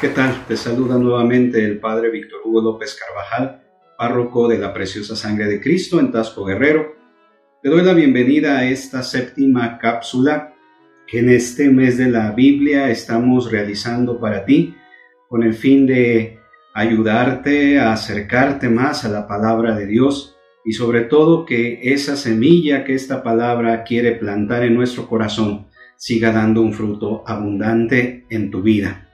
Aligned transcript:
¿Qué 0.00 0.10
tal? 0.10 0.46
Te 0.46 0.56
saluda 0.56 0.96
nuevamente 0.96 1.64
el 1.64 1.80
Padre 1.80 2.12
Víctor 2.12 2.42
Hugo 2.44 2.62
López 2.62 2.96
Carvajal, 2.96 3.64
párroco 3.98 4.46
de 4.46 4.56
la 4.56 4.72
Preciosa 4.72 5.16
Sangre 5.16 5.46
de 5.46 5.60
Cristo 5.60 5.98
en 5.98 6.12
Tasco 6.12 6.44
Guerrero. 6.44 6.94
Te 7.60 7.68
doy 7.68 7.82
la 7.82 7.94
bienvenida 7.94 8.58
a 8.58 8.70
esta 8.70 9.02
séptima 9.02 9.76
cápsula 9.78 10.54
que 11.04 11.18
en 11.18 11.30
este 11.30 11.68
mes 11.70 11.98
de 11.98 12.08
la 12.12 12.30
Biblia 12.30 12.90
estamos 12.90 13.50
realizando 13.50 14.20
para 14.20 14.44
ti 14.44 14.76
con 15.28 15.42
el 15.42 15.54
fin 15.54 15.84
de 15.84 16.38
ayudarte 16.74 17.80
a 17.80 17.92
acercarte 17.92 18.68
más 18.68 19.04
a 19.04 19.08
la 19.08 19.26
palabra 19.26 19.74
de 19.74 19.86
Dios 19.86 20.36
y 20.64 20.74
sobre 20.74 21.00
todo 21.00 21.44
que 21.44 21.80
esa 21.92 22.14
semilla 22.14 22.84
que 22.84 22.94
esta 22.94 23.24
palabra 23.24 23.82
quiere 23.82 24.12
plantar 24.12 24.62
en 24.62 24.76
nuestro 24.76 25.08
corazón 25.08 25.66
siga 25.96 26.30
dando 26.30 26.62
un 26.62 26.72
fruto 26.72 27.24
abundante 27.26 28.26
en 28.30 28.52
tu 28.52 28.62
vida. 28.62 29.07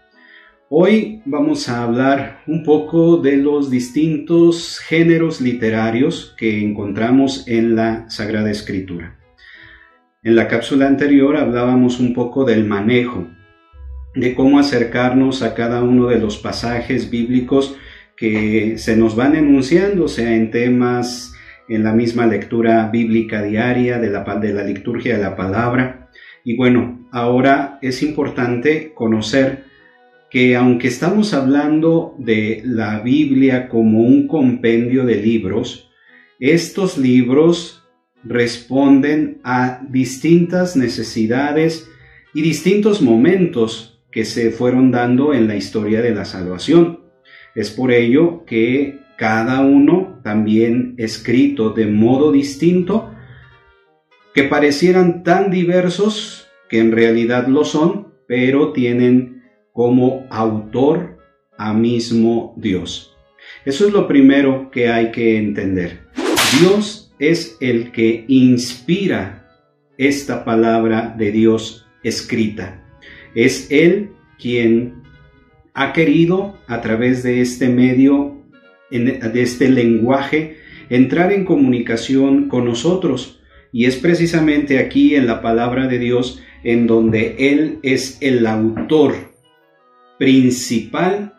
Hoy 0.70 1.20
vamos 1.26 1.68
a 1.68 1.82
hablar 1.82 2.40
un 2.46 2.64
poco 2.64 3.18
de 3.18 3.36
los 3.36 3.70
distintos 3.70 4.78
géneros 4.78 5.42
literarios 5.42 6.34
que 6.38 6.64
encontramos 6.64 7.46
en 7.46 7.76
la 7.76 8.08
Sagrada 8.08 8.50
Escritura. 8.50 9.18
En 10.22 10.34
la 10.36 10.48
cápsula 10.48 10.86
anterior 10.86 11.36
hablábamos 11.36 12.00
un 12.00 12.14
poco 12.14 12.46
del 12.46 12.64
manejo, 12.64 13.26
de 14.14 14.34
cómo 14.34 14.58
acercarnos 14.58 15.42
a 15.42 15.54
cada 15.54 15.82
uno 15.82 16.06
de 16.06 16.18
los 16.18 16.38
pasajes 16.38 17.10
bíblicos 17.10 17.76
que 18.16 18.78
se 18.78 18.96
nos 18.96 19.16
van 19.16 19.36
enunciando, 19.36 20.08
sea 20.08 20.34
en 20.34 20.50
temas 20.50 21.34
en 21.68 21.84
la 21.84 21.92
misma 21.92 22.26
lectura 22.26 22.88
bíblica 22.88 23.42
diaria 23.42 23.98
de 23.98 24.08
la, 24.08 24.24
de 24.36 24.54
la 24.54 24.64
liturgia 24.64 25.18
de 25.18 25.22
la 25.22 25.36
palabra. 25.36 26.08
Y 26.42 26.56
bueno, 26.56 27.06
ahora 27.12 27.78
es 27.82 28.02
importante 28.02 28.92
conocer 28.94 29.73
que 30.34 30.56
aunque 30.56 30.88
estamos 30.88 31.32
hablando 31.32 32.16
de 32.18 32.60
la 32.64 32.98
Biblia 32.98 33.68
como 33.68 34.00
un 34.00 34.26
compendio 34.26 35.04
de 35.04 35.22
libros, 35.22 35.88
estos 36.40 36.98
libros 36.98 37.84
responden 38.24 39.38
a 39.44 39.86
distintas 39.88 40.74
necesidades 40.74 41.88
y 42.34 42.42
distintos 42.42 43.00
momentos 43.00 44.02
que 44.10 44.24
se 44.24 44.50
fueron 44.50 44.90
dando 44.90 45.32
en 45.34 45.46
la 45.46 45.54
historia 45.54 46.02
de 46.02 46.12
la 46.12 46.24
salvación. 46.24 47.04
Es 47.54 47.70
por 47.70 47.92
ello 47.92 48.44
que 48.44 48.98
cada 49.16 49.60
uno 49.60 50.20
también 50.24 50.96
escrito 50.98 51.70
de 51.70 51.86
modo 51.86 52.32
distinto, 52.32 53.14
que 54.34 54.42
parecieran 54.42 55.22
tan 55.22 55.52
diversos 55.52 56.48
que 56.68 56.80
en 56.80 56.90
realidad 56.90 57.46
lo 57.46 57.64
son, 57.64 58.14
pero 58.26 58.72
tienen 58.72 59.34
como 59.74 60.24
autor 60.30 61.18
a 61.58 61.74
mismo 61.74 62.54
Dios. 62.56 63.14
Eso 63.66 63.86
es 63.86 63.92
lo 63.92 64.08
primero 64.08 64.70
que 64.70 64.88
hay 64.88 65.10
que 65.10 65.36
entender. 65.36 66.06
Dios 66.60 67.12
es 67.18 67.58
el 67.60 67.90
que 67.92 68.24
inspira 68.28 69.46
esta 69.98 70.44
palabra 70.44 71.14
de 71.18 71.32
Dios 71.32 71.86
escrita. 72.04 72.82
Es 73.34 73.70
Él 73.70 74.10
quien 74.38 75.02
ha 75.74 75.92
querido 75.92 76.56
a 76.68 76.80
través 76.80 77.24
de 77.24 77.40
este 77.40 77.68
medio, 77.68 78.42
de 78.90 79.42
este 79.42 79.68
lenguaje, 79.68 80.56
entrar 80.88 81.32
en 81.32 81.44
comunicación 81.44 82.48
con 82.48 82.64
nosotros. 82.64 83.40
Y 83.72 83.86
es 83.86 83.96
precisamente 83.96 84.78
aquí 84.78 85.16
en 85.16 85.26
la 85.26 85.42
palabra 85.42 85.88
de 85.88 85.98
Dios 85.98 86.40
en 86.62 86.86
donde 86.86 87.34
Él 87.38 87.80
es 87.82 88.18
el 88.20 88.46
autor 88.46 89.33
principal 90.18 91.34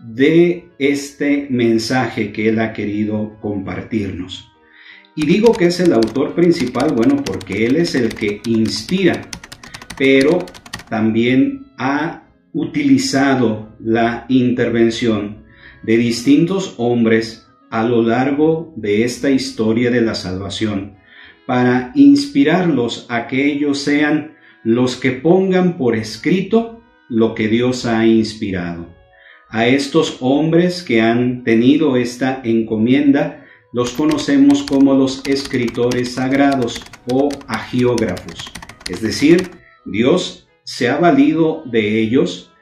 de 0.00 0.68
este 0.78 1.46
mensaje 1.50 2.32
que 2.32 2.48
él 2.48 2.60
ha 2.60 2.72
querido 2.72 3.38
compartirnos. 3.40 4.50
Y 5.14 5.24
digo 5.24 5.52
que 5.52 5.66
es 5.66 5.80
el 5.80 5.92
autor 5.92 6.34
principal, 6.34 6.92
bueno, 6.92 7.22
porque 7.24 7.64
él 7.64 7.76
es 7.76 7.94
el 7.94 8.14
que 8.14 8.42
inspira, 8.44 9.22
pero 9.96 10.44
también 10.90 11.68
ha 11.78 12.28
utilizado 12.52 13.74
la 13.80 14.26
intervención 14.28 15.44
de 15.82 15.96
distintos 15.96 16.74
hombres 16.76 17.46
a 17.70 17.82
lo 17.84 18.02
largo 18.02 18.74
de 18.76 19.04
esta 19.04 19.30
historia 19.30 19.90
de 19.90 20.02
la 20.02 20.14
salvación, 20.14 20.96
para 21.46 21.92
inspirarlos 21.94 23.06
a 23.08 23.26
que 23.26 23.46
ellos 23.46 23.78
sean 23.78 24.36
los 24.64 24.96
que 24.96 25.12
pongan 25.12 25.78
por 25.78 25.96
escrito 25.96 26.75
lo 27.08 27.34
que 27.34 27.48
Dios 27.48 27.86
ha 27.86 28.06
inspirado. 28.06 28.94
A 29.48 29.66
estos 29.66 30.18
hombres 30.20 30.82
que 30.82 31.00
han 31.00 31.44
tenido 31.44 31.96
esta 31.96 32.40
encomienda 32.44 33.44
los 33.72 33.92
conocemos 33.92 34.62
como 34.62 34.94
los 34.94 35.22
escritores 35.26 36.14
sagrados 36.14 36.82
o 37.10 37.28
agiógrafos. 37.46 38.52
Es 38.88 39.02
decir, 39.02 39.50
Dios 39.84 40.48
se 40.64 40.88
ha 40.88 40.96
valido 40.96 41.62
de 41.66 42.00
ellos 42.00 42.52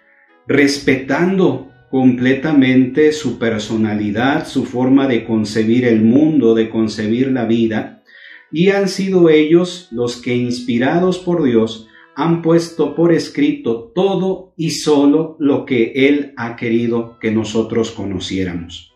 respetando 0.46 1.70
completamente 1.90 3.12
su 3.12 3.38
personalidad, 3.38 4.46
su 4.46 4.64
forma 4.64 5.06
de 5.06 5.24
concebir 5.24 5.84
el 5.84 6.02
mundo, 6.02 6.54
de 6.54 6.68
concebir 6.68 7.30
la 7.30 7.44
vida, 7.44 8.02
y 8.50 8.70
han 8.70 8.88
sido 8.88 9.28
ellos 9.28 9.88
los 9.90 10.16
que, 10.16 10.34
inspirados 10.34 11.18
por 11.18 11.44
Dios, 11.44 11.88
han 12.16 12.42
puesto 12.42 12.94
por 12.94 13.12
escrito 13.12 13.92
todo 13.94 14.52
y 14.56 14.70
solo 14.70 15.36
lo 15.38 15.64
que 15.64 15.92
Él 15.94 16.32
ha 16.36 16.56
querido 16.56 17.18
que 17.20 17.30
nosotros 17.30 17.90
conociéramos. 17.90 18.94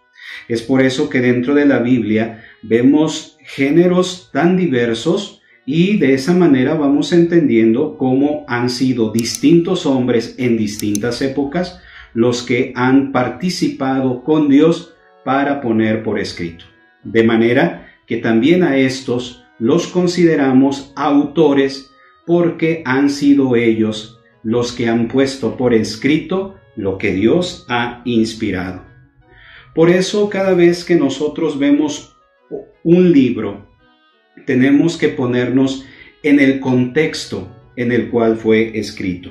Es 0.48 0.62
por 0.62 0.82
eso 0.82 1.08
que 1.10 1.20
dentro 1.20 1.54
de 1.54 1.66
la 1.66 1.80
Biblia 1.80 2.44
vemos 2.62 3.36
géneros 3.40 4.30
tan 4.32 4.56
diversos 4.56 5.42
y 5.66 5.98
de 5.98 6.14
esa 6.14 6.32
manera 6.32 6.74
vamos 6.74 7.12
entendiendo 7.12 7.98
cómo 7.98 8.44
han 8.48 8.70
sido 8.70 9.12
distintos 9.12 9.84
hombres 9.84 10.34
en 10.38 10.56
distintas 10.56 11.20
épocas 11.20 11.80
los 12.14 12.42
que 12.42 12.72
han 12.74 13.12
participado 13.12 14.24
con 14.24 14.48
Dios 14.48 14.94
para 15.24 15.60
poner 15.60 16.02
por 16.02 16.18
escrito. 16.18 16.64
De 17.04 17.22
manera 17.22 17.92
que 18.06 18.16
también 18.16 18.62
a 18.62 18.78
estos 18.78 19.44
los 19.58 19.88
consideramos 19.88 20.92
autores 20.96 21.90
porque 22.28 22.82
han 22.84 23.08
sido 23.08 23.56
ellos 23.56 24.20
los 24.42 24.72
que 24.72 24.86
han 24.86 25.08
puesto 25.08 25.56
por 25.56 25.72
escrito 25.72 26.56
lo 26.76 26.98
que 26.98 27.14
Dios 27.14 27.64
ha 27.70 28.02
inspirado. 28.04 28.82
Por 29.74 29.88
eso 29.88 30.28
cada 30.28 30.52
vez 30.52 30.84
que 30.84 30.94
nosotros 30.94 31.58
vemos 31.58 32.14
un 32.84 33.12
libro, 33.12 33.66
tenemos 34.44 34.98
que 34.98 35.08
ponernos 35.08 35.86
en 36.22 36.38
el 36.38 36.60
contexto 36.60 37.48
en 37.76 37.92
el 37.92 38.10
cual 38.10 38.36
fue 38.36 38.78
escrito. 38.78 39.30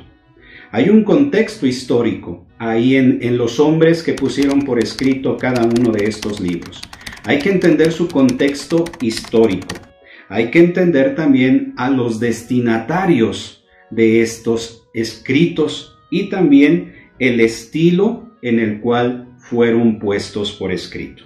Hay 0.72 0.90
un 0.90 1.03
contexto 1.03 1.68
histórico 1.68 2.47
ahí 2.57 2.96
en, 2.96 3.19
en, 3.22 3.38
los 3.38 3.59
hombres 3.59 4.02
que 4.02 4.13
pusieron 4.13 4.63
por 4.63 4.80
escrito 4.80 5.38
cada 5.38 5.63
uno 5.66 5.91
de 5.91 6.06
estos 6.06 6.40
libros. 6.40 6.81
Hay 7.25 7.38
que 7.38 7.52
entender 7.52 7.91
su 7.91 8.07
contexto 8.07 8.86
histórico 9.02 9.87
hay 10.29 10.51
que 10.51 10.59
entender 10.59 11.15
también 11.15 11.73
a 11.77 11.89
los 11.89 12.19
destinatarios 12.19 13.65
de 13.89 14.21
estos 14.21 14.88
escritos 14.93 15.97
y 16.11 16.29
también 16.29 16.93
el 17.19 17.39
estilo 17.39 18.29
en 18.41 18.59
el 18.59 18.79
cual 18.79 19.35
fueron 19.38 19.99
puestos 19.99 20.51
por 20.51 20.71
escrito. 20.71 21.23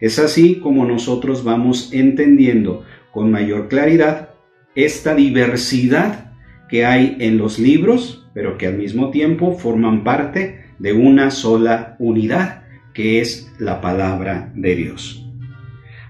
Es 0.00 0.18
así 0.18 0.56
como 0.56 0.84
nosotros 0.84 1.44
vamos 1.44 1.92
entendiendo 1.92 2.84
con 3.12 3.30
mayor 3.30 3.68
claridad 3.68 4.30
esta 4.74 5.14
diversidad 5.14 6.32
que 6.68 6.84
hay 6.84 7.16
en 7.20 7.38
los 7.38 7.58
libros, 7.58 8.26
pero 8.32 8.56
que 8.56 8.66
al 8.66 8.76
mismo 8.76 9.10
tiempo 9.10 9.52
forman 9.52 10.04
parte 10.04 10.64
de 10.78 10.92
una 10.92 11.30
sola 11.30 11.96
unidad, 11.98 12.64
que 12.94 13.20
es 13.20 13.52
la 13.58 13.80
palabra 13.80 14.52
de 14.54 14.76
Dios. 14.76 15.26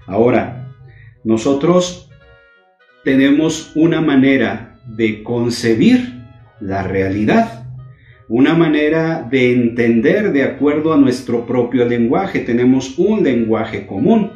Ahora, 0.05 0.71
nosotros 1.23 2.10
tenemos 3.03 3.71
una 3.75 4.01
manera 4.01 4.79
de 4.85 5.23
concebir 5.23 6.21
la 6.59 6.83
realidad, 6.83 7.65
una 8.27 8.53
manera 8.53 9.27
de 9.29 9.51
entender 9.51 10.31
de 10.31 10.43
acuerdo 10.43 10.93
a 10.93 10.97
nuestro 10.97 11.45
propio 11.45 11.85
lenguaje. 11.85 12.39
Tenemos 12.39 12.97
un 12.97 13.23
lenguaje 13.23 13.85
común, 13.85 14.31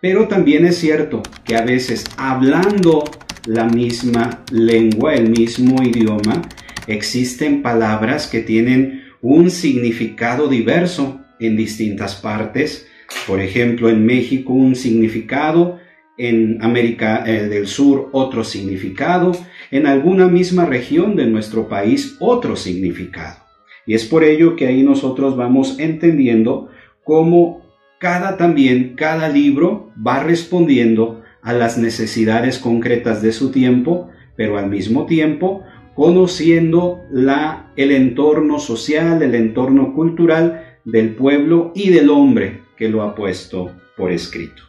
pero 0.00 0.28
también 0.28 0.64
es 0.64 0.76
cierto 0.76 1.22
que 1.44 1.56
a 1.56 1.62
veces 1.62 2.04
hablando 2.16 3.04
la 3.46 3.64
misma 3.64 4.44
lengua, 4.50 5.14
el 5.14 5.30
mismo 5.30 5.82
idioma, 5.82 6.42
existen 6.86 7.62
palabras 7.62 8.26
que 8.26 8.40
tienen 8.40 9.04
un 9.20 9.50
significado 9.50 10.48
diverso 10.48 11.20
en 11.40 11.56
distintas 11.56 12.14
partes. 12.14 12.86
Por 13.26 13.40
ejemplo, 13.40 13.88
en 13.88 14.06
México 14.06 14.52
un 14.52 14.76
significado 14.76 15.78
en 16.18 16.62
América 16.62 17.24
eh, 17.26 17.48
del 17.48 17.66
Sur 17.66 18.08
otro 18.12 18.44
significado, 18.44 19.32
en 19.70 19.86
alguna 19.86 20.28
misma 20.28 20.64
región 20.64 21.16
de 21.16 21.26
nuestro 21.26 21.68
país 21.68 22.16
otro 22.20 22.56
significado. 22.56 23.38
Y 23.86 23.94
es 23.94 24.04
por 24.04 24.24
ello 24.24 24.56
que 24.56 24.66
ahí 24.66 24.82
nosotros 24.82 25.36
vamos 25.36 25.78
entendiendo 25.78 26.68
cómo 27.04 27.64
cada 27.98 28.36
también, 28.36 28.94
cada 28.96 29.28
libro 29.28 29.92
va 30.04 30.22
respondiendo 30.22 31.22
a 31.42 31.52
las 31.52 31.78
necesidades 31.78 32.58
concretas 32.58 33.22
de 33.22 33.32
su 33.32 33.50
tiempo, 33.50 34.10
pero 34.36 34.58
al 34.58 34.68
mismo 34.68 35.06
tiempo 35.06 35.62
conociendo 35.94 37.00
la, 37.10 37.72
el 37.76 37.90
entorno 37.90 38.58
social, 38.58 39.22
el 39.22 39.34
entorno 39.34 39.94
cultural 39.94 40.78
del 40.84 41.14
pueblo 41.14 41.72
y 41.74 41.90
del 41.90 42.10
hombre 42.10 42.60
que 42.76 42.88
lo 42.88 43.02
ha 43.02 43.14
puesto 43.14 43.72
por 43.96 44.12
escrito. 44.12 44.65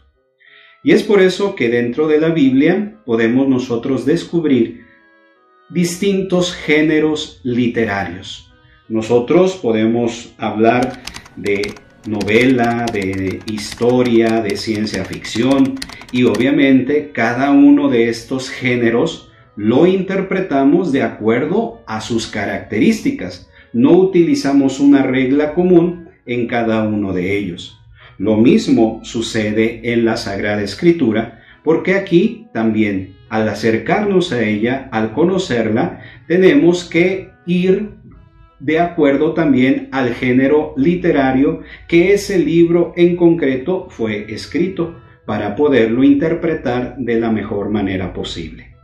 Y 0.87 0.93
es 0.93 1.03
por 1.03 1.21
eso 1.21 1.53
que 1.53 1.67
dentro 1.67 2.07
de 2.07 2.17
la 2.17 2.29
Biblia 2.29 2.95
podemos 3.05 3.49
nosotros 3.49 4.05
descubrir 4.05 4.85
distintos 5.67 6.53
géneros 6.53 7.41
literarios. 7.43 8.53
Nosotros 8.87 9.57
podemos 9.57 10.33
hablar 10.37 11.03
de 11.35 11.73
novela, 12.07 12.85
de 12.93 13.41
historia, 13.51 14.39
de 14.39 14.55
ciencia 14.55 15.03
ficción 15.03 15.75
y 16.13 16.23
obviamente 16.23 17.11
cada 17.11 17.51
uno 17.51 17.89
de 17.89 18.07
estos 18.07 18.49
géneros 18.49 19.29
lo 19.57 19.87
interpretamos 19.87 20.93
de 20.93 21.03
acuerdo 21.03 21.83
a 21.85 21.99
sus 21.99 22.27
características. 22.27 23.49
No 23.73 23.91
utilizamos 23.91 24.79
una 24.79 25.03
regla 25.03 25.53
común 25.53 26.11
en 26.25 26.47
cada 26.47 26.87
uno 26.87 27.11
de 27.11 27.37
ellos. 27.37 27.76
Lo 28.17 28.37
mismo 28.37 29.01
sucede 29.03 29.93
en 29.93 30.05
la 30.05 30.17
Sagrada 30.17 30.61
Escritura, 30.61 31.43
porque 31.63 31.95
aquí 31.95 32.47
también 32.53 33.17
al 33.29 33.49
acercarnos 33.49 34.31
a 34.31 34.43
ella, 34.43 34.87
al 34.91 35.11
conocerla, 35.11 36.01
tenemos 36.27 36.85
que 36.85 37.31
ir 37.45 37.89
de 38.59 38.79
acuerdo 38.79 39.33
también 39.33 39.89
al 39.91 40.13
género 40.13 40.73
literario 40.77 41.61
que 41.87 42.13
ese 42.13 42.39
libro 42.39 42.93
en 42.95 43.15
concreto 43.15 43.87
fue 43.89 44.33
escrito 44.33 44.99
para 45.25 45.55
poderlo 45.55 46.03
interpretar 46.03 46.95
de 46.97 47.19
la 47.19 47.29
mejor 47.29 47.69
manera 47.69 48.13
posible. 48.13 48.75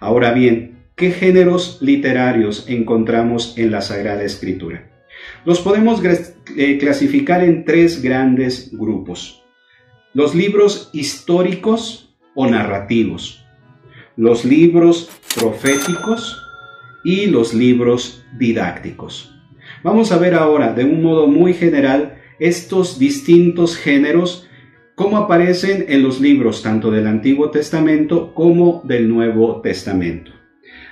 Ahora 0.00 0.32
bien, 0.32 0.88
¿qué 0.96 1.12
géneros 1.12 1.78
literarios 1.80 2.66
encontramos 2.68 3.56
en 3.56 3.70
la 3.70 3.80
Sagrada 3.80 4.24
Escritura? 4.24 4.95
Los 5.44 5.60
podemos 5.60 6.02
eh, 6.56 6.78
clasificar 6.78 7.42
en 7.42 7.64
tres 7.64 8.02
grandes 8.02 8.70
grupos. 8.72 9.44
Los 10.14 10.34
libros 10.34 10.90
históricos 10.92 12.16
o 12.34 12.46
narrativos, 12.46 13.44
los 14.16 14.44
libros 14.44 15.10
proféticos 15.34 16.36
y 17.04 17.26
los 17.26 17.54
libros 17.54 18.24
didácticos. 18.38 19.34
Vamos 19.82 20.10
a 20.12 20.18
ver 20.18 20.34
ahora 20.34 20.72
de 20.72 20.84
un 20.84 21.02
modo 21.02 21.26
muy 21.26 21.54
general 21.54 22.18
estos 22.38 22.98
distintos 22.98 23.76
géneros 23.76 24.48
cómo 24.96 25.18
aparecen 25.18 25.84
en 25.88 26.02
los 26.02 26.20
libros 26.20 26.62
tanto 26.62 26.90
del 26.90 27.06
Antiguo 27.06 27.50
Testamento 27.50 28.34
como 28.34 28.82
del 28.84 29.08
Nuevo 29.08 29.60
Testamento. 29.60 30.32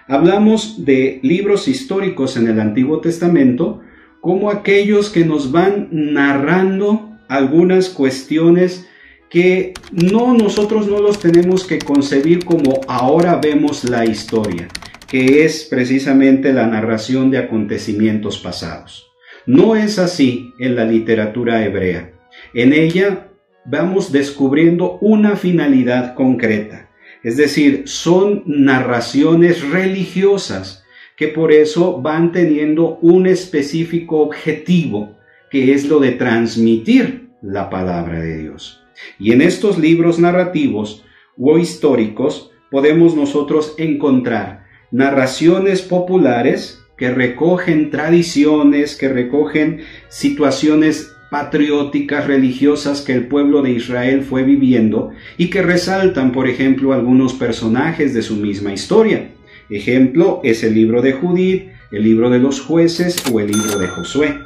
Hablamos 0.07 0.85
de 0.85 1.21
libros 1.23 1.67
históricos 1.67 2.37
en 2.37 2.49
el 2.49 2.61
Antiguo 2.61 3.01
Testamento 3.01 3.81
como 4.25 4.51
aquellos 4.51 5.11
que 5.11 5.23
nos 5.23 5.53
van 5.53 5.89
narrando 5.91 7.11
algunas 7.29 7.91
cuestiones 7.91 8.89
que 9.29 9.75
no 9.93 10.33
nosotros 10.33 10.89
no 10.89 10.99
los 10.99 11.21
tenemos 11.21 11.65
que 11.65 11.79
concebir 11.79 12.43
como 12.43 12.81
ahora 12.89 13.37
vemos 13.37 13.85
la 13.85 14.07
historia, 14.07 14.69
que 15.07 15.45
es 15.45 15.67
precisamente 15.69 16.55
la 16.55 16.67
narración 16.67 17.31
de 17.31 17.37
acontecimientos 17.37 18.39
pasados. 18.39 19.13
No 19.45 19.77
es 19.77 19.99
así 19.99 20.55
en 20.59 20.75
la 20.75 20.87
literatura 20.87 21.63
hebrea. 21.63 22.15
En 22.55 22.73
ella 22.73 23.29
vamos 23.67 24.11
descubriendo 24.11 24.97
una 25.03 25.37
finalidad 25.37 26.15
concreta, 26.15 26.89
es 27.23 27.37
decir, 27.37 27.83
son 27.85 28.43
narraciones 28.47 29.69
religiosas 29.69 30.84
que 31.17 31.29
por 31.29 31.53
eso 31.53 32.01
van 32.01 32.33
teniendo 32.33 32.99
un 33.01 33.27
específico 33.27 34.21
objetivo, 34.21 35.17
que 35.51 35.73
es 35.73 35.87
lo 35.89 36.01
de 36.01 36.13
transmitir 36.13 37.29
la 37.43 37.71
palabra 37.71 38.21
de 38.21 38.39
Dios. 38.39 38.83
Y 39.19 39.33
en 39.33 39.43
estos 39.43 39.79
libros 39.79 40.19
narrativos 40.19 41.05
o 41.39 41.59
históricos 41.59 42.51
podemos 42.71 43.15
nosotros 43.15 43.75
encontrar 43.79 44.65
narraciones 44.91 45.83
populares 45.83 46.81
que 46.97 47.11
recogen 47.11 47.91
tradiciones, 47.91 48.97
que 48.97 49.09
recogen 49.09 49.81
situaciones 50.09 51.13
patrióticas 51.31 52.29
religiosas 52.29 53.03
que 53.03 53.13
el 53.13 53.27
pueblo 53.27 53.63
de 53.63 53.73
Israel 53.73 54.23
fue 54.23 54.45
viviendo 54.45 55.11
y 55.37 55.51
que 55.51 55.63
resaltan, 55.63 56.31
por 56.31 56.49
ejemplo, 56.49 56.93
algunos 56.93 57.35
personajes 57.35 58.15
de 58.15 58.23
su 58.23 58.37
misma 58.37 58.73
historia. 58.73 59.34
Ejemplo 59.71 60.41
es 60.45 60.63
el 60.65 60.75
libro 60.75 61.03
de 61.03 61.13
Judith, 61.13 61.69
el 61.91 62.03
libro 62.03 62.31
de 62.31 62.39
los 62.39 62.61
jueces 62.61 63.23
o 63.33 63.41
el 63.41 63.49
libro 63.49 63.79
de 63.79 63.89
Josué. 63.89 64.39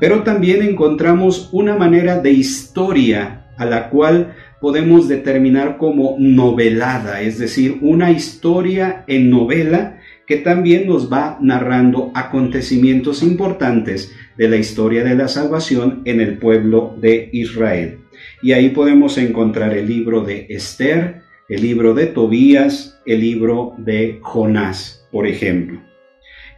Pero 0.00 0.22
también 0.22 0.62
encontramos 0.62 1.48
una 1.52 1.76
manera 1.76 2.20
de 2.20 2.32
historia 2.32 3.46
a 3.56 3.66
la 3.66 3.90
cual 3.90 4.34
podemos 4.60 5.08
determinar 5.08 5.78
como 5.78 6.16
novelada, 6.18 7.22
es 7.22 7.38
decir, 7.38 7.78
una 7.80 8.10
historia 8.10 9.04
en 9.06 9.30
novela 9.30 9.98
que 10.26 10.36
también 10.36 10.86
nos 10.86 11.12
va 11.12 11.38
narrando 11.40 12.12
acontecimientos 12.14 13.22
importantes 13.22 14.14
de 14.36 14.48
la 14.48 14.56
historia 14.56 15.02
de 15.02 15.16
la 15.16 15.28
salvación 15.28 16.02
en 16.04 16.20
el 16.20 16.38
pueblo 16.38 16.96
de 17.00 17.28
Israel. 17.32 17.98
Y 18.42 18.52
ahí 18.52 18.70
podemos 18.70 19.18
encontrar 19.18 19.76
el 19.76 19.88
libro 19.88 20.22
de 20.22 20.46
Esther, 20.48 21.22
el 21.50 21.62
libro 21.62 21.94
de 21.94 22.06
Tobías, 22.06 23.02
el 23.04 23.20
libro 23.20 23.74
de 23.76 24.20
Jonás, 24.22 25.06
por 25.10 25.26
ejemplo. 25.26 25.82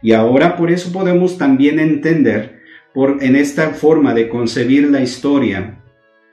Y 0.03 0.11
ahora 0.11 0.55
por 0.55 0.69
eso 0.69 0.91
podemos 0.91 1.39
también 1.39 1.79
entender 1.79 2.61
en 3.19 3.35
esta 3.35 3.71
forma 3.71 4.13
de 4.13 4.29
concebir 4.29 4.91
la 4.91 5.01
historia 5.01 5.83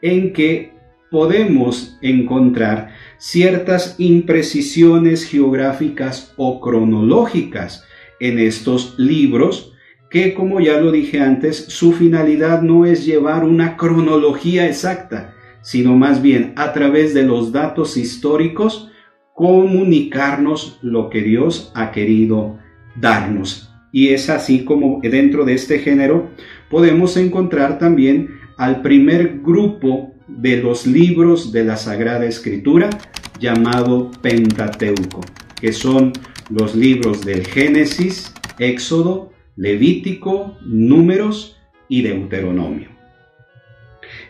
en 0.02 0.34
que 0.34 0.74
podemos 1.10 1.98
encontrar 2.02 2.94
ciertas 3.16 3.94
imprecisiones 3.98 5.24
geográficas 5.24 6.34
o 6.36 6.60
cronológicas 6.60 7.84
en 8.20 8.38
estos 8.38 8.94
libros 8.98 9.72
que, 10.10 10.34
como 10.34 10.60
ya 10.60 10.78
lo 10.78 10.92
dije 10.92 11.20
antes, 11.20 11.56
su 11.56 11.92
finalidad 11.92 12.60
no 12.60 12.84
es 12.84 13.06
llevar 13.06 13.44
una 13.44 13.78
cronología 13.78 14.66
exacta, 14.66 15.34
sino 15.62 15.96
más 15.96 16.22
bien 16.22 16.52
a 16.56 16.72
través 16.72 17.14
de 17.14 17.22
los 17.22 17.52
datos 17.52 17.96
históricos 17.96 18.90
comunicarnos 19.34 20.78
lo 20.82 21.08
que 21.08 21.22
Dios 21.22 21.72
ha 21.74 21.92
querido 21.92 22.58
darnos. 22.96 23.72
Y 23.92 24.08
es 24.08 24.30
así 24.30 24.64
como 24.64 25.00
dentro 25.02 25.44
de 25.44 25.54
este 25.54 25.78
género 25.78 26.28
podemos 26.68 27.16
encontrar 27.16 27.78
también 27.78 28.28
al 28.56 28.82
primer 28.82 29.40
grupo 29.40 30.14
de 30.28 30.58
los 30.58 30.86
libros 30.86 31.52
de 31.52 31.64
la 31.64 31.76
Sagrada 31.76 32.26
Escritura 32.26 32.90
llamado 33.38 34.10
Pentateuco, 34.22 35.22
que 35.60 35.72
son 35.72 36.12
los 36.50 36.74
libros 36.74 37.24
del 37.24 37.46
Génesis, 37.46 38.32
Éxodo, 38.58 39.32
Levítico, 39.56 40.56
Números 40.64 41.56
y 41.88 42.02
Deuteronomio. 42.02 42.99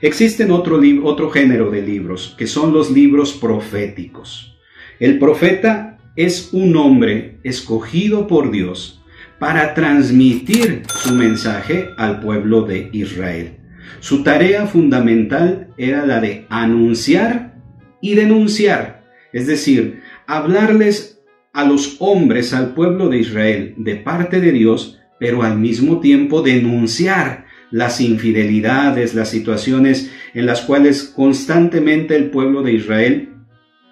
Existen 0.01 0.51
otro, 0.51 0.81
otro 1.05 1.31
género 1.31 1.71
de 1.71 1.83
libros, 1.83 2.35
que 2.39 2.47
son 2.47 2.73
los 2.73 2.91
libros 2.91 3.33
proféticos. 3.33 4.59
El 4.99 5.19
profeta 5.19 5.99
es 6.17 6.51
un 6.53 6.77
hombre 6.77 7.39
escogido 7.43 8.27
por 8.27 8.51
Dios 8.51 9.03
para 9.39 9.75
transmitir 9.75 10.83
su 11.03 11.15
mensaje 11.15 11.89
al 11.97 12.21
pueblo 12.21 12.63
de 12.63 12.91
Israel. 12.93 13.57
Su 14.01 14.23
tarea 14.23 14.67
fundamental 14.67 15.69
era 15.77 16.05
la 16.07 16.21
de 16.21 16.47
anunciar 16.51 17.57
y 18.01 18.15
denunciar, 18.15 19.05
es 19.33 19.47
decir, 19.47 20.03
hablarles 20.27 21.23
a 21.53 21.65
los 21.65 21.97
hombres, 21.99 22.55
al 22.55 22.75
pueblo 22.75 23.09
de 23.09 23.19
Israel, 23.19 23.75
de 23.77 23.97
parte 23.97 24.41
de 24.41 24.53
Dios, 24.53 25.01
pero 25.19 25.43
al 25.43 25.59
mismo 25.59 26.01
tiempo 26.01 26.43
denunciar 26.43 27.47
las 27.71 28.01
infidelidades, 28.01 29.15
las 29.15 29.31
situaciones 29.31 30.11
en 30.35 30.47
las 30.47 30.63
cuales 30.63 31.05
constantemente 31.05 32.17
el 32.17 32.31
pueblo 32.31 32.63
de 32.63 32.73
Israel 32.73 33.29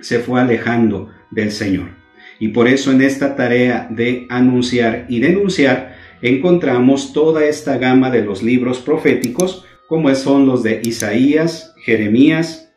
se 0.00 0.18
fue 0.20 0.40
alejando 0.40 1.10
del 1.30 1.52
Señor. 1.52 1.90
Y 2.38 2.48
por 2.48 2.68
eso 2.68 2.92
en 2.92 3.02
esta 3.02 3.36
tarea 3.36 3.88
de 3.90 4.26
anunciar 4.28 5.06
y 5.08 5.20
denunciar 5.20 5.96
encontramos 6.22 7.12
toda 7.12 7.44
esta 7.44 7.78
gama 7.78 8.10
de 8.10 8.24
los 8.24 8.42
libros 8.42 8.78
proféticos 8.78 9.64
como 9.88 10.14
son 10.14 10.46
los 10.46 10.62
de 10.62 10.80
Isaías, 10.84 11.74
Jeremías, 11.82 12.72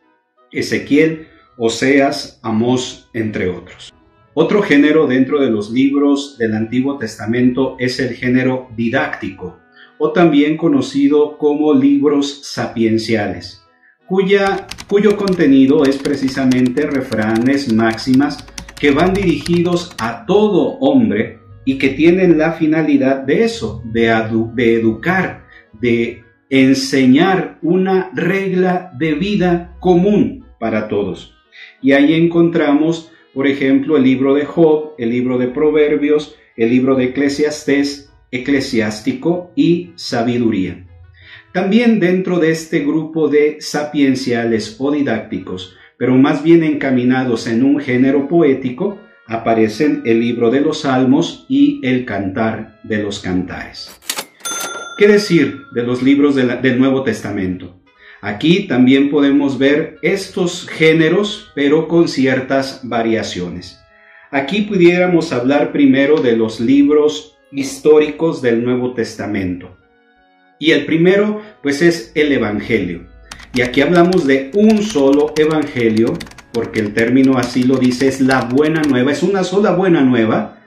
Ezequiel, 0.51 1.27
Oseas, 1.57 2.39
Amós, 2.41 3.09
entre 3.13 3.49
otros. 3.49 3.93
Otro 4.33 4.61
género 4.61 5.07
dentro 5.07 5.41
de 5.41 5.51
los 5.51 5.71
libros 5.71 6.37
del 6.37 6.53
Antiguo 6.53 6.97
Testamento 6.97 7.75
es 7.79 7.99
el 7.99 8.15
género 8.15 8.69
didáctico 8.77 9.60
o 10.03 10.13
también 10.13 10.57
conocido 10.57 11.37
como 11.37 11.75
libros 11.75 12.41
sapienciales, 12.41 13.63
cuya, 14.07 14.65
cuyo 14.87 15.15
contenido 15.15 15.83
es 15.83 15.97
precisamente 15.97 16.87
refranes, 16.87 17.71
máximas, 17.71 18.43
que 18.79 18.89
van 18.89 19.13
dirigidos 19.13 19.95
a 19.99 20.25
todo 20.25 20.79
hombre 20.79 21.37
y 21.65 21.77
que 21.77 21.89
tienen 21.89 22.39
la 22.39 22.53
finalidad 22.53 23.19
de 23.19 23.43
eso, 23.43 23.83
de, 23.85 24.07
de 24.55 24.73
educar, 24.73 25.43
de 25.79 26.23
enseñar 26.49 27.59
una 27.61 28.09
regla 28.15 28.91
de 28.97 29.13
vida 29.13 29.77
común 29.79 30.47
para 30.59 30.87
todos. 30.87 31.35
Y 31.79 31.91
ahí 31.91 32.15
encontramos, 32.15 33.11
por 33.35 33.45
ejemplo, 33.45 33.97
el 33.97 34.03
libro 34.03 34.33
de 34.33 34.45
Job, 34.45 34.93
el 34.97 35.11
libro 35.11 35.37
de 35.37 35.49
Proverbios, 35.49 36.35
el 36.57 36.71
libro 36.71 36.95
de 36.95 37.03
Eclesiastés, 37.05 38.10
Eclesiástico 38.31 39.51
y 39.55 39.91
Sabiduría. 39.95 40.87
También 41.53 41.99
dentro 41.99 42.39
de 42.39 42.51
este 42.51 42.79
grupo 42.79 43.27
de 43.27 43.57
sapienciales 43.59 44.77
o 44.79 44.91
didácticos, 44.91 45.75
pero 45.97 46.15
más 46.15 46.41
bien 46.41 46.63
encaminados 46.63 47.45
en 47.45 47.63
un 47.63 47.79
género 47.79 48.27
poético, 48.27 48.97
aparecen 49.27 50.01
el 50.05 50.19
libro 50.19 50.49
de 50.49 50.61
los 50.61 50.81
Salmos 50.81 51.45
y 51.47 51.79
el 51.83 52.05
Cantar 52.05 52.79
de 52.83 53.03
los 53.03 53.19
Cantares. 53.19 53.99
¿Qué 54.97 55.07
decir 55.07 55.63
de 55.73 55.83
los 55.83 56.01
libros 56.01 56.35
del 56.35 56.79
Nuevo 56.79 57.03
Testamento? 57.03 57.81
Aquí 58.21 58.67
también 58.67 59.09
podemos 59.09 59.57
ver 59.57 59.97
estos 60.03 60.67
géneros, 60.67 61.51
pero 61.55 61.87
con 61.87 62.07
ciertas 62.07 62.81
variaciones. 62.83 63.79
Aquí 64.29 64.61
pudiéramos 64.61 65.33
hablar 65.33 65.71
primero 65.71 66.21
de 66.21 66.37
los 66.37 66.59
libros 66.59 67.30
históricos 67.51 68.41
del 68.41 68.63
Nuevo 68.63 68.93
Testamento. 68.93 69.77
Y 70.59 70.71
el 70.71 70.85
primero, 70.85 71.41
pues 71.63 71.81
es 71.81 72.11
el 72.15 72.31
Evangelio. 72.31 73.07
Y 73.53 73.61
aquí 73.61 73.81
hablamos 73.81 74.25
de 74.27 74.51
un 74.53 74.81
solo 74.83 75.33
Evangelio, 75.37 76.13
porque 76.53 76.79
el 76.79 76.93
término 76.93 77.37
así 77.37 77.63
lo 77.63 77.77
dice, 77.77 78.07
es 78.07 78.21
la 78.21 78.41
buena 78.41 78.81
nueva, 78.81 79.11
es 79.11 79.23
una 79.23 79.43
sola 79.43 79.71
buena 79.71 80.01
nueva, 80.01 80.59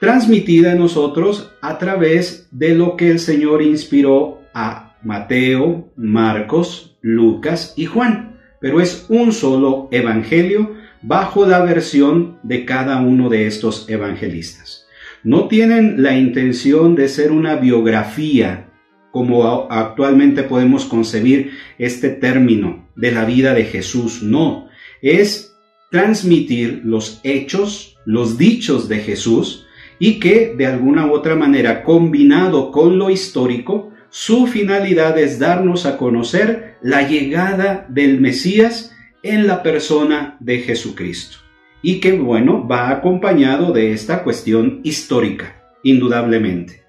transmitida 0.00 0.72
a 0.72 0.76
nosotros 0.76 1.52
a 1.60 1.78
través 1.78 2.48
de 2.50 2.74
lo 2.74 2.96
que 2.96 3.10
el 3.10 3.18
Señor 3.18 3.62
inspiró 3.62 4.40
a 4.54 4.96
Mateo, 5.02 5.92
Marcos, 5.96 6.98
Lucas 7.00 7.74
y 7.76 7.86
Juan. 7.86 8.38
Pero 8.60 8.80
es 8.80 9.06
un 9.08 9.32
solo 9.32 9.88
evangelio 9.92 10.74
bajo 11.02 11.46
la 11.46 11.60
versión 11.60 12.38
de 12.42 12.64
cada 12.64 13.00
uno 13.00 13.28
de 13.28 13.46
estos 13.46 13.88
evangelistas. 13.88 14.87
No 15.24 15.48
tienen 15.48 16.02
la 16.02 16.16
intención 16.16 16.94
de 16.94 17.08
ser 17.08 17.32
una 17.32 17.56
biografía 17.56 18.68
como 19.10 19.68
actualmente 19.70 20.42
podemos 20.42 20.84
concebir 20.84 21.52
este 21.78 22.10
término 22.10 22.88
de 22.94 23.12
la 23.12 23.24
vida 23.24 23.54
de 23.54 23.64
Jesús. 23.64 24.22
No, 24.22 24.68
es 25.02 25.56
transmitir 25.90 26.82
los 26.84 27.20
hechos, 27.24 27.96
los 28.04 28.38
dichos 28.38 28.88
de 28.88 28.98
Jesús, 28.98 29.66
y 29.98 30.20
que 30.20 30.54
de 30.56 30.66
alguna 30.66 31.06
u 31.06 31.12
otra 31.12 31.34
manera 31.34 31.82
combinado 31.82 32.70
con 32.70 32.98
lo 32.98 33.10
histórico, 33.10 33.92
su 34.10 34.46
finalidad 34.46 35.18
es 35.18 35.38
darnos 35.38 35.86
a 35.86 35.96
conocer 35.96 36.76
la 36.80 37.08
llegada 37.08 37.86
del 37.88 38.20
Mesías 38.20 38.94
en 39.22 39.46
la 39.46 39.62
persona 39.62 40.36
de 40.40 40.58
Jesucristo. 40.58 41.47
Y 41.82 42.00
que 42.00 42.18
bueno, 42.18 42.66
va 42.66 42.90
acompañado 42.90 43.72
de 43.72 43.92
esta 43.92 44.22
cuestión 44.24 44.80
histórica, 44.82 45.62
indudablemente. 45.82 46.82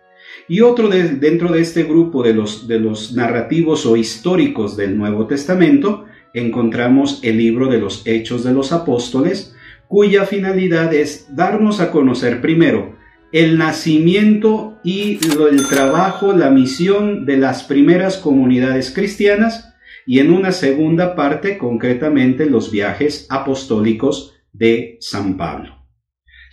Y 0.48 0.62
otro 0.62 0.89
dentro 0.89 1.51
de 1.51 1.62
este 1.62 1.84
grupo 1.84 2.24
de 2.24 2.34
los, 2.34 2.67
de 2.67 2.79
los 2.79 3.13
narrativos 3.13 3.86
o 3.86 3.96
históricos 3.96 4.75
del 4.75 4.98
Nuevo 4.98 5.27
Testamento, 5.27 6.05
encontramos 6.34 7.19
el 7.24 7.38
libro 7.38 7.67
de 7.67 7.77
los 7.77 8.05
Hechos 8.08 8.43
de 8.43 8.53
los 8.53 8.72
Apóstoles, 8.72 9.55
cuya 9.88 10.25
finalidad 10.25 10.93
es 10.93 11.36
darnos 11.36 11.79
a 11.79 11.91
conocer 11.91 12.41
primero 12.41 12.98
el 13.31 13.58
nacimiento 13.58 14.79
y 14.84 15.19
el 15.24 15.67
trabajo, 15.67 16.34
la 16.34 16.50
misión 16.50 17.25
de 17.25 17.38
las 17.38 17.63
primeras 17.63 18.17
comunidades 18.17 18.91
cristianas 18.91 19.75
y 20.08 20.19
en 20.19 20.31
una 20.31 20.51
segunda 20.51 21.15
parte 21.15 21.58
concretamente 21.60 22.48
los 22.48 22.72
viajes 22.72 23.27
apostólicos 23.29 24.38
de 24.53 24.97
San 24.99 25.37
Pablo. 25.37 25.85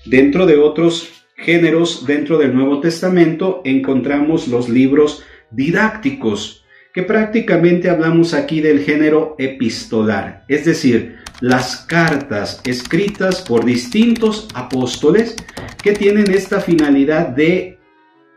Dentro 0.05 0.47
de 0.47 0.57
otros 0.57 1.17
géneros 1.37 2.07
dentro 2.07 2.39
del 2.39 2.55
Nuevo 2.55 2.81
Testamento 2.81 3.61
encontramos 3.65 4.49
los 4.49 4.69
libros 4.69 5.23
didácticos, 5.51 6.65
que 6.95 7.03
prácticamente 7.03 7.91
hablamos 7.91 8.33
aquí 8.33 8.61
del 8.61 8.81
género 8.81 9.37
epistolar, 9.39 10.45
es 10.49 10.65
decir, 10.65 11.17
las 11.41 11.85
cartas 11.87 12.63
escritas 12.65 13.43
por 13.43 13.67
distintos 13.67 14.49
apóstoles 14.55 15.37
que 15.83 15.93
tienen 15.93 16.31
esta 16.31 16.61
finalidad 16.61 17.29
de 17.29 17.79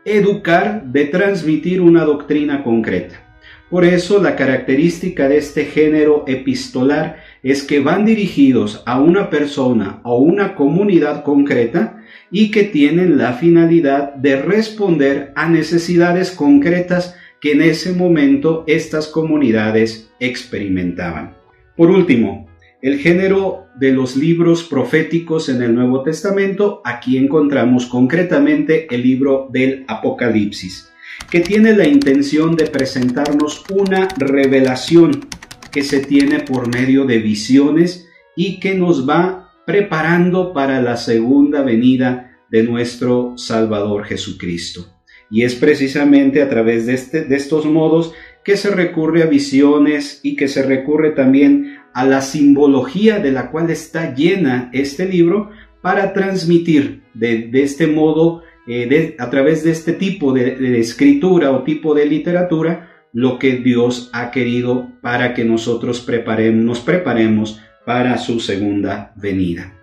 educar, 0.04 0.84
de 0.84 1.06
transmitir 1.06 1.80
una 1.80 2.04
doctrina 2.04 2.62
concreta. 2.62 3.38
Por 3.70 3.84
eso 3.84 4.20
la 4.20 4.36
característica 4.36 5.28
de 5.28 5.38
este 5.38 5.64
género 5.64 6.24
epistolar 6.26 7.22
es 7.42 7.62
que 7.62 7.80
van 7.80 8.04
dirigidos 8.04 8.82
a 8.86 9.00
una 9.00 9.30
persona 9.30 10.00
o 10.04 10.18
una 10.18 10.54
comunidad 10.54 11.24
concreta 11.24 12.02
y 12.30 12.50
que 12.50 12.64
tienen 12.64 13.18
la 13.18 13.32
finalidad 13.32 14.14
de 14.14 14.40
responder 14.40 15.32
a 15.36 15.48
necesidades 15.48 16.30
concretas 16.30 17.16
que 17.40 17.52
en 17.52 17.62
ese 17.62 17.92
momento 17.92 18.64
estas 18.66 19.08
comunidades 19.08 20.10
experimentaban. 20.20 21.36
Por 21.76 21.90
último, 21.90 22.46
el 22.82 22.98
género 22.98 23.66
de 23.78 23.92
los 23.92 24.16
libros 24.16 24.62
proféticos 24.62 25.48
en 25.48 25.62
el 25.62 25.74
Nuevo 25.74 26.02
Testamento, 26.02 26.82
aquí 26.84 27.16
encontramos 27.16 27.86
concretamente 27.86 28.86
el 28.94 29.02
libro 29.02 29.48
del 29.50 29.84
Apocalipsis, 29.88 30.90
que 31.30 31.40
tiene 31.40 31.74
la 31.74 31.86
intención 31.86 32.56
de 32.56 32.66
presentarnos 32.66 33.64
una 33.70 34.08
revelación 34.18 35.26
que 35.70 35.82
se 35.82 36.00
tiene 36.00 36.40
por 36.40 36.72
medio 36.72 37.04
de 37.04 37.18
visiones 37.18 38.08
y 38.36 38.60
que 38.60 38.74
nos 38.74 39.08
va 39.08 39.52
preparando 39.66 40.52
para 40.52 40.80
la 40.82 40.96
segunda 40.96 41.62
venida 41.62 42.38
de 42.50 42.62
nuestro 42.62 43.34
Salvador 43.36 44.04
Jesucristo. 44.04 44.86
Y 45.30 45.42
es 45.42 45.54
precisamente 45.54 46.42
a 46.42 46.48
través 46.48 46.86
de, 46.86 46.94
este, 46.94 47.24
de 47.24 47.36
estos 47.36 47.66
modos 47.66 48.12
que 48.44 48.56
se 48.56 48.70
recurre 48.70 49.22
a 49.22 49.26
visiones 49.26 50.20
y 50.22 50.34
que 50.36 50.48
se 50.48 50.62
recurre 50.62 51.10
también 51.10 51.78
a 51.92 52.04
la 52.04 52.20
simbología 52.20 53.18
de 53.18 53.32
la 53.32 53.50
cual 53.50 53.70
está 53.70 54.14
llena 54.14 54.70
este 54.72 55.06
libro 55.06 55.50
para 55.82 56.12
transmitir 56.12 57.02
de, 57.14 57.50
este 57.52 57.86
modo, 57.86 58.42
eh, 58.66 59.16
a 59.18 59.30
través 59.30 59.64
de 59.64 59.70
este 59.70 59.92
tipo 59.92 60.32
de, 60.32 60.78
escritura 60.78 61.50
o 61.52 61.64
tipo 61.64 61.94
de 61.94 62.06
literatura, 62.06 62.89
lo 63.12 63.38
que 63.38 63.56
Dios 63.56 64.10
ha 64.12 64.30
querido 64.30 64.88
para 65.00 65.34
que 65.34 65.44
nosotros 65.44 66.00
preparemos, 66.00 66.64
nos 66.64 66.80
preparemos 66.80 67.60
para 67.84 68.18
su 68.18 68.40
segunda 68.40 69.12
venida. 69.16 69.74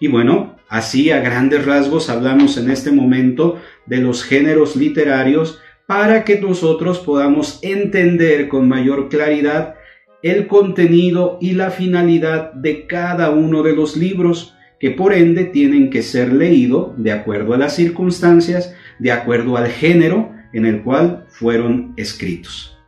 Y 0.00 0.08
bueno, 0.08 0.56
así 0.68 1.10
a 1.10 1.20
grandes 1.20 1.64
rasgos 1.64 2.10
hablamos 2.10 2.56
en 2.56 2.70
este 2.70 2.90
momento 2.90 3.60
de 3.86 3.98
los 3.98 4.24
géneros 4.24 4.76
literarios 4.76 5.60
para 5.86 6.24
que 6.24 6.40
nosotros 6.40 6.98
podamos 6.98 7.58
entender 7.62 8.48
con 8.48 8.68
mayor 8.68 9.08
claridad 9.08 9.74
el 10.22 10.46
contenido 10.46 11.38
y 11.40 11.52
la 11.52 11.70
finalidad 11.70 12.52
de 12.52 12.86
cada 12.86 13.30
uno 13.30 13.62
de 13.62 13.74
los 13.74 13.96
libros 13.96 14.54
que 14.78 14.90
por 14.90 15.12
ende 15.12 15.44
tienen 15.44 15.90
que 15.90 16.02
ser 16.02 16.32
leídos 16.32 16.92
de 16.96 17.12
acuerdo 17.12 17.54
a 17.54 17.58
las 17.58 17.76
circunstancias, 17.76 18.74
de 18.98 19.12
acuerdo 19.12 19.56
al 19.56 19.68
género 19.68 20.32
en 20.52 20.66
el 20.66 20.82
cual 20.82 21.26
fueron 21.28 21.92
escritos. 21.96 22.78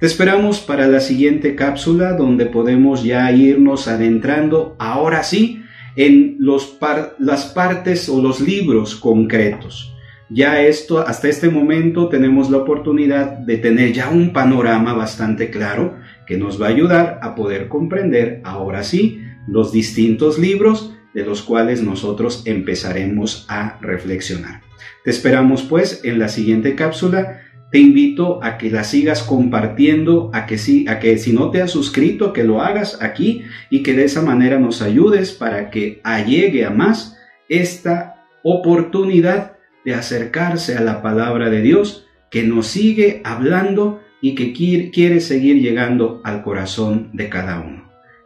Te 0.00 0.06
esperamos 0.06 0.60
para 0.60 0.88
la 0.88 1.00
siguiente 1.00 1.54
cápsula 1.54 2.14
donde 2.14 2.46
podemos 2.46 3.04
ya 3.04 3.30
irnos 3.30 3.86
adentrando 3.86 4.74
ahora 4.78 5.22
sí 5.22 5.62
en 5.94 6.36
los 6.40 6.78
las 7.18 7.46
partes 7.46 8.08
o 8.08 8.20
los 8.20 8.40
libros 8.40 8.96
concretos. 8.96 9.94
Ya 10.28 10.62
esto, 10.62 11.06
hasta 11.06 11.28
este 11.28 11.50
momento 11.50 12.08
tenemos 12.08 12.50
la 12.50 12.56
oportunidad 12.56 13.38
de 13.38 13.58
tener 13.58 13.92
ya 13.92 14.08
un 14.08 14.32
panorama 14.32 14.94
bastante 14.94 15.50
claro 15.50 15.96
que 16.26 16.38
nos 16.38 16.60
va 16.60 16.66
a 16.66 16.70
ayudar 16.70 17.20
a 17.22 17.34
poder 17.34 17.68
comprender 17.68 18.40
ahora 18.42 18.82
sí 18.82 19.22
los 19.46 19.72
distintos 19.72 20.38
libros 20.38 20.94
de 21.14 21.24
los 21.24 21.42
cuales 21.42 21.82
nosotros 21.82 22.42
empezaremos 22.46 23.46
a 23.48 23.78
reflexionar. 23.80 24.62
Te 25.04 25.10
esperamos 25.10 25.62
pues 25.62 26.00
en 26.04 26.18
la 26.18 26.28
siguiente 26.28 26.74
cápsula. 26.74 27.42
Te 27.70 27.78
invito 27.78 28.42
a 28.42 28.58
que 28.58 28.70
la 28.70 28.84
sigas 28.84 29.22
compartiendo, 29.22 30.30
a 30.34 30.46
que, 30.46 30.58
sí, 30.58 30.86
a 30.88 30.98
que 30.98 31.16
si 31.18 31.32
no 31.32 31.50
te 31.50 31.62
has 31.62 31.70
suscrito, 31.70 32.32
que 32.32 32.44
lo 32.44 32.60
hagas 32.60 32.98
aquí 33.00 33.44
y 33.70 33.82
que 33.82 33.94
de 33.94 34.04
esa 34.04 34.22
manera 34.22 34.58
nos 34.58 34.82
ayudes 34.82 35.32
para 35.32 35.70
que 35.70 36.00
allegue 36.04 36.66
a 36.66 36.70
más 36.70 37.18
esta 37.48 38.26
oportunidad 38.42 39.56
de 39.84 39.94
acercarse 39.94 40.76
a 40.76 40.82
la 40.82 41.02
palabra 41.02 41.50
de 41.50 41.62
Dios 41.62 42.06
que 42.30 42.42
nos 42.42 42.66
sigue 42.66 43.20
hablando 43.24 44.00
y 44.20 44.34
que 44.34 44.52
quiere 44.52 45.20
seguir 45.20 45.60
llegando 45.60 46.20
al 46.24 46.42
corazón 46.42 47.10
de 47.12 47.28
cada 47.28 47.60
uno. 47.60 47.81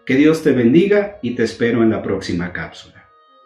Que 0.06 0.14
Dios 0.14 0.44
te 0.44 0.52
bendiga 0.52 1.18
y 1.20 1.34
te 1.34 1.42
espero 1.42 1.82
en 1.82 1.90
la 1.90 2.00
próxima 2.00 2.52
cápsula. 2.52 2.95